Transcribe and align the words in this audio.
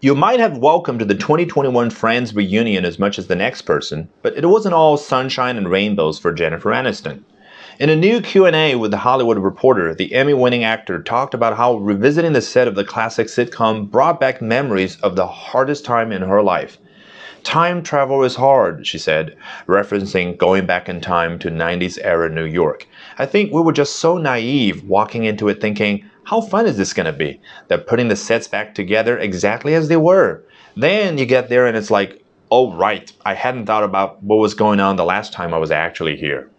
You 0.00 0.14
might 0.14 0.38
have 0.38 0.58
welcomed 0.58 1.00
the 1.00 1.14
2021 1.16 1.90
Friends 1.90 2.32
reunion 2.32 2.84
as 2.84 3.00
much 3.00 3.18
as 3.18 3.26
the 3.26 3.34
next 3.34 3.62
person, 3.62 4.08
but 4.22 4.36
it 4.36 4.46
wasn't 4.46 4.74
all 4.74 4.96
sunshine 4.96 5.56
and 5.56 5.68
rainbows 5.68 6.20
for 6.20 6.32
Jennifer 6.32 6.70
Aniston. 6.70 7.24
In 7.80 7.90
a 7.90 7.96
new 7.96 8.20
Q&A 8.20 8.76
with 8.76 8.92
the 8.92 8.98
Hollywood 8.98 9.38
Reporter, 9.38 9.96
the 9.96 10.14
Emmy-winning 10.14 10.62
actor 10.62 11.02
talked 11.02 11.34
about 11.34 11.56
how 11.56 11.78
revisiting 11.78 12.32
the 12.32 12.40
set 12.40 12.68
of 12.68 12.76
the 12.76 12.84
classic 12.84 13.26
sitcom 13.26 13.90
brought 13.90 14.20
back 14.20 14.40
memories 14.40 15.00
of 15.00 15.16
the 15.16 15.26
hardest 15.26 15.84
time 15.84 16.12
in 16.12 16.22
her 16.22 16.44
life. 16.44 16.78
Time 17.42 17.82
travel 17.82 18.22
is 18.22 18.36
hard, 18.36 18.86
she 18.86 18.98
said, 18.98 19.36
referencing 19.66 20.36
going 20.38 20.64
back 20.64 20.88
in 20.88 21.00
time 21.00 21.40
to 21.40 21.50
90s 21.50 21.98
era 22.02 22.28
New 22.28 22.44
York. 22.44 22.86
I 23.18 23.26
think 23.26 23.52
we 23.52 23.62
were 23.62 23.72
just 23.72 23.96
so 23.96 24.16
naive 24.16 24.84
walking 24.84 25.24
into 25.24 25.48
it 25.48 25.60
thinking, 25.60 26.04
how 26.28 26.42
fun 26.42 26.66
is 26.66 26.76
this 26.76 26.92
going 26.92 27.06
to 27.06 27.12
be? 27.12 27.40
They're 27.68 27.78
putting 27.78 28.08
the 28.08 28.16
sets 28.16 28.46
back 28.46 28.74
together 28.74 29.16
exactly 29.18 29.72
as 29.72 29.88
they 29.88 29.96
were. 29.96 30.44
Then 30.76 31.16
you 31.16 31.24
get 31.24 31.48
there 31.48 31.66
and 31.66 31.74
it's 31.74 31.90
like, 31.90 32.22
oh, 32.50 32.74
right, 32.74 33.10
I 33.24 33.32
hadn't 33.32 33.64
thought 33.64 33.82
about 33.82 34.22
what 34.22 34.36
was 34.36 34.52
going 34.52 34.78
on 34.78 34.96
the 34.96 35.06
last 35.06 35.32
time 35.32 35.54
I 35.54 35.58
was 35.58 35.70
actually 35.70 36.18
here. 36.18 36.50